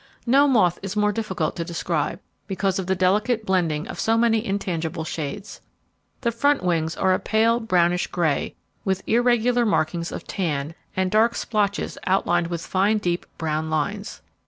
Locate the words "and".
10.97-11.11